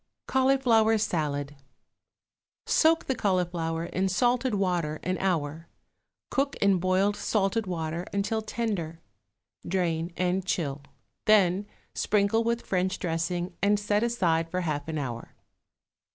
[0.25, 1.55] =Cauliflower Salad.=
[2.65, 5.67] Soak the cauliflower in salted water an hour;
[6.31, 8.99] cook in boiling salted water until tender;
[9.63, 10.81] drain and chill,
[11.25, 15.35] then sprinkle with French dressing and set aside for half an hour.